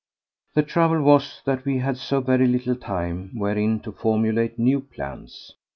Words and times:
The 0.55 0.63
trouble 0.63 1.03
was 1.03 1.43
that 1.45 1.63
we 1.63 1.77
had 1.77 1.95
so 1.95 2.21
very 2.21 2.47
little 2.47 2.75
time 2.75 3.29
wherein 3.37 3.79
to 3.81 3.91
formulate 3.91 4.57
new 4.57 4.79
plans. 4.81 5.53